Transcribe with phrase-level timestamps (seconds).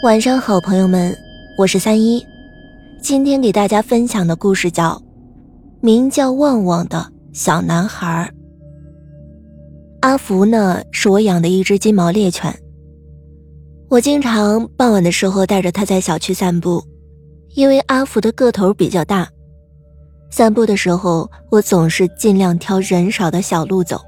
[0.00, 1.12] 晚上好，朋友们，
[1.56, 2.24] 我是三一。
[3.02, 4.90] 今天给大家分享的故事叫
[5.80, 8.30] 《名叫旺旺的小男孩》。
[10.02, 12.54] 阿福呢，是我养的一只金毛猎犬。
[13.88, 16.80] 我经常傍晚的时候带着它在小区散步，
[17.56, 19.28] 因为阿福的个头比较大。
[20.30, 24.00] 散步的时候，我总是尽量挑人少的小路走。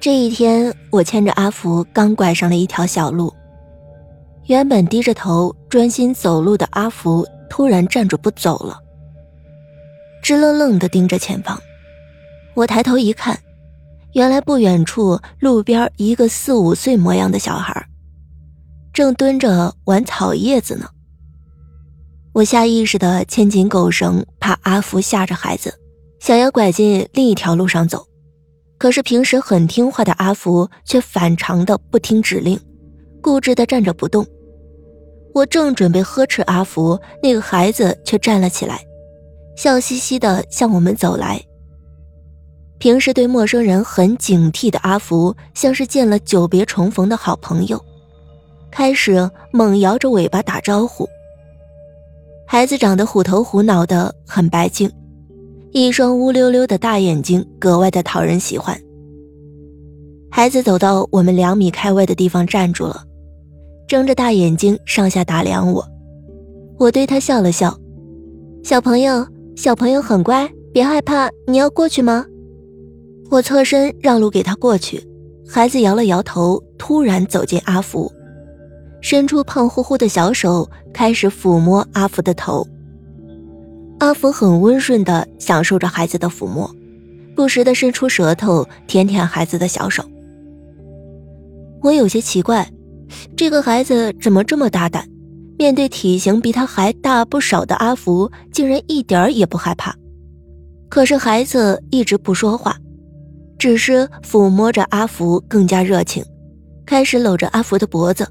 [0.00, 3.32] 这一天，我牵着阿福刚拐上了一条小路。
[4.46, 8.78] 原本低着头专心走路的阿福突然站住不走了，
[10.22, 11.58] 直愣愣地盯着前方。
[12.54, 13.38] 我抬头一看，
[14.12, 17.86] 原来不远处路边一个四五岁模样的小孩，
[18.92, 20.88] 正蹲着玩草叶子呢。
[22.32, 25.72] 我下意识地牵紧狗绳，怕阿福吓着孩子，
[26.20, 28.06] 想要拐进另一条路上走。
[28.76, 32.60] 可是平时很听话的阿福却反常的不听指令，
[33.24, 34.26] 固执地站着不动。
[35.32, 38.84] 我正准备呵斥阿福，那个孩子却站了起来，
[39.56, 41.42] 笑嘻嘻地向我们走来。
[42.78, 47.82] 平时对陌生人很警惕的阿福，像是见了久别重逢的好朋友，
[48.70, 51.08] 开始猛摇着尾巴打招呼。
[52.46, 54.90] 孩子长得虎头虎脑的，很白净，
[55.72, 58.78] 一双乌溜溜的大眼睛格外的讨人喜欢。
[60.30, 63.02] 孩子走到我们两米开外的地方站住了。
[63.86, 65.86] 睁着大眼睛上下打量我，
[66.78, 67.78] 我对他笑了笑。
[68.62, 71.30] 小朋友，小朋友很乖，别害怕。
[71.46, 72.24] 你要过去吗？
[73.30, 75.02] 我侧身让路给他过去。
[75.46, 78.10] 孩子摇了摇头，突然走进阿福，
[79.02, 82.66] 伸出胖乎乎的小手，开始抚摸阿福的头。
[83.98, 86.74] 阿福很温顺地享受着孩子的抚摸，
[87.36, 90.02] 不时地伸出舌头舔舔孩子的小手。
[91.82, 92.66] 我有些奇怪。
[93.36, 95.08] 这个孩子怎么这么大胆？
[95.56, 99.94] 面对体型比他还大不少的阿福，竟然一点也不害怕。
[100.88, 102.76] 可是孩子一直不说话，
[103.58, 106.24] 只是抚摸着阿福更加热情，
[106.84, 108.28] 开始搂着阿福的脖子，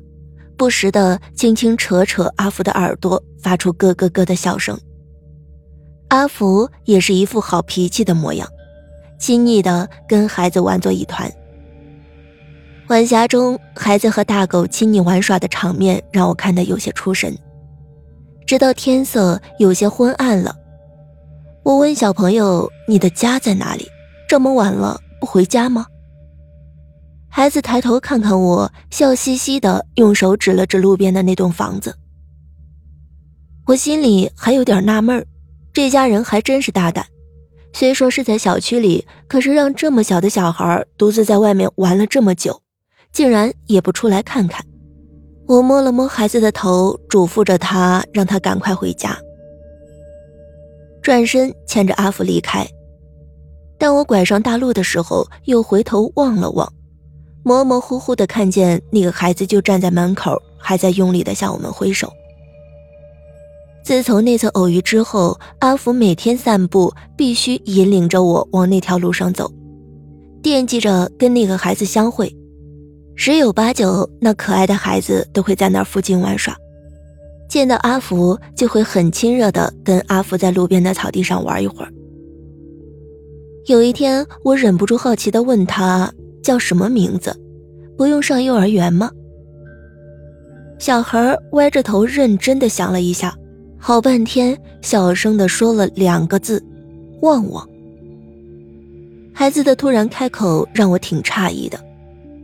[0.58, 4.78] 不时的轻轻扯扯阿福的耳朵，发出咯咯咯的笑声。
[6.10, 8.48] 阿福也是一副好脾气的模样，
[9.18, 11.32] 亲昵的跟孩子玩作一团。
[12.94, 17.36] 晚霞中，孩子和大狗亲昵玩耍的场面让我看得有些出神。
[18.46, 20.56] 直到天色有些昏暗了，
[21.64, 23.88] 我问小朋友：“你的家在哪里？
[24.30, 25.88] 这么晚了不回家吗？”
[27.32, 31.98] 孩子抬头看看我，笑嘻嘻的用手指了指路边的那栋房子。
[33.66, 35.26] 我心里还有点纳闷
[35.74, 37.04] 这家人还真是大胆。
[37.74, 42.62] 虽说是在小区里，可是让这么小的小孩独自在外面玩了这么久。
[43.14, 44.66] 竟然也不出来看看，
[45.48, 49.16] 我摸了摸孩子的头，嘱咐着他，让他赶快回家。
[51.02, 52.68] 转身牵着阿福离开。
[53.78, 56.74] 当我拐上大路的时候，又回头望了望，
[57.44, 62.12] 模模糊糊的看见那个孩子就站在门口，还在用力的向我们挥手。
[63.84, 69.52] 自从那次偶遇之后，阿福每天散步必须引领着我往那条路上走，
[70.42, 72.34] 惦记着跟那个孩子相会。
[73.16, 76.56] 十有八九，那可爱的孩子都会在那附近玩耍，
[77.48, 81.94] 见到阿福就会很亲热的跟阿福在路边的草地上玩一会儿。
[83.68, 87.34] 有一天，我忍不住好奇的问他叫什么名字，
[87.96, 89.10] 不用上幼儿园吗？
[90.80, 93.34] 小孩歪着头认真的想了一下，
[93.78, 96.62] 好半天，小声的说了两个字
[97.22, 97.66] ：“旺旺。”
[99.32, 101.80] 孩子的突然开口让我挺诧异的。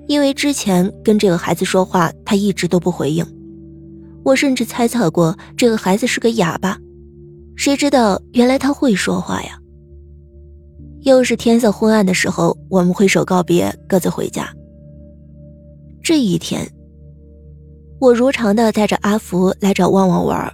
[0.09, 3.23] 因为之前跟这个孩子说话，他一直都不回应。
[4.25, 6.75] 我甚至猜测过这个孩子是个哑巴，
[7.55, 9.59] 谁知道原来他会说话呀！
[11.01, 14.51] 又是天色昏暗的时候，我们挥手告别，各自回家。
[16.01, 16.67] 这一天，
[17.99, 20.51] 我如常的带着阿福来找旺旺玩，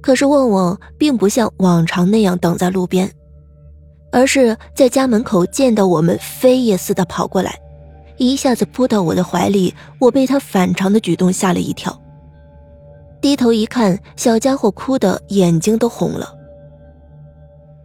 [0.00, 3.10] 可是旺旺并不像往常那样等在路边，
[4.12, 7.58] 而是在家门口见到我们，飞也似的跑过来。
[8.30, 11.98] 一下子扑到我的怀里，我被他反常的举动吓了一跳。
[13.20, 16.34] 低头一看，小家伙哭的眼睛都红了。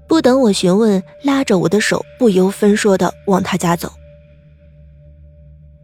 [0.08, 3.92] 不等我询问，拉着我的手不由分说的往他家走。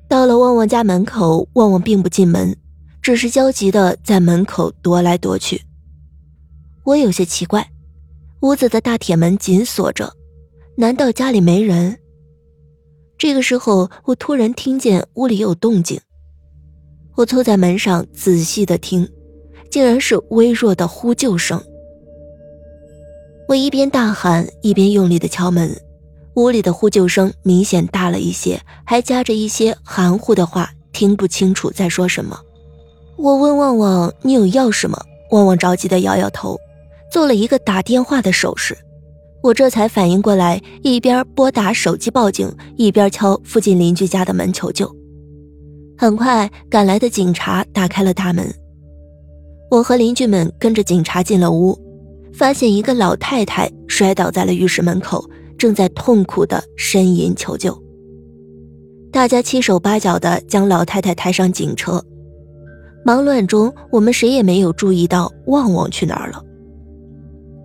[0.08, 2.56] 到了旺旺家门口，旺旺并不进门，
[3.02, 5.62] 只是焦急的在门口踱来踱去。
[6.84, 7.68] 我有些奇怪，
[8.42, 10.12] 屋子的大铁门紧锁着，
[10.78, 11.98] 难道家里没人？
[13.24, 15.98] 这个时候，我突然听见屋里有动静。
[17.16, 19.10] 我凑在门上仔细的听，
[19.72, 21.64] 竟然是微弱的呼救声。
[23.48, 25.74] 我一边大喊，一边用力的敲门。
[26.36, 32.38] 屋里的呼救声明显大了一些，还夹着一些含糊的话，听不清楚在说什么。
[33.16, 35.00] 我问旺旺：“你有钥匙吗？”
[35.32, 36.60] 旺旺着急的摇摇头，
[37.10, 38.78] 做了一个打电话的手势。
[39.44, 44.90] 我这才反应过来，一边拨打手机报警，一边敲附近邻居家的门求救。
[45.98, 48.50] 很快赶来的警察打开了大门，
[49.70, 51.78] 我和邻居们跟着警察进了屋，
[52.34, 55.30] 发现一个老太太摔倒在了浴室门口。
[55.56, 57.82] 正在痛苦的呻吟求救，
[59.14, 62.04] 大家七手八脚的将老太太抬上警车。
[63.06, 66.44] 忙乱中，我们谁也没有注意到旺旺去哪儿了。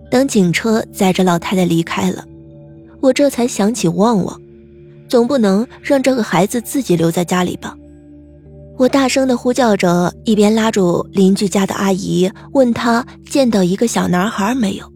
[0.09, 2.25] 等警车载着老太太离开了，
[3.01, 4.41] 我这才想起旺旺，
[5.07, 7.75] 总不能让这个孩子自己留在家里吧？
[8.77, 14.91] 我大声的呼叫着，一边拉住邻居家的阿姨，问她见到一个小男孩没有。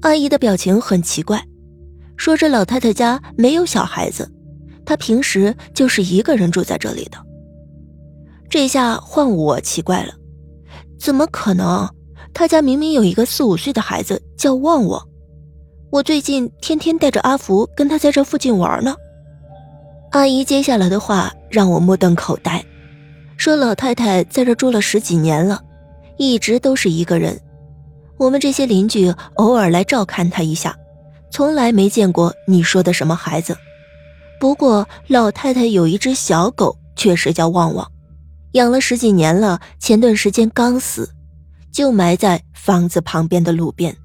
[0.00, 1.42] 阿姨的表情很奇怪。
[2.16, 4.28] 说这老太太家没有小孩子，
[4.84, 7.18] 她平时就是一个人住在这里的。
[8.48, 10.14] 这下换我奇怪了，
[10.98, 11.88] 怎么可能？
[12.38, 15.04] 他家明明有一个四五岁的孩子叫旺旺，
[15.90, 18.94] 我最近天天带着阿福跟他在这附近玩呢。
[20.12, 22.64] 阿姨接下来的话让我目瞪口呆，
[23.36, 25.60] 说老太太在这住了十几年了，
[26.16, 27.36] 一直都是一个人，
[28.18, 30.78] 我们这些邻居偶尔来照看她一下。
[31.32, 33.58] 从来没见过你说的什么孩子，
[34.38, 37.90] 不过老太太有一只小狗，确实叫旺旺，
[38.52, 41.10] 养了十几年了，前段时间刚死，
[41.78, 43.96] 就埋在房子旁边的路边。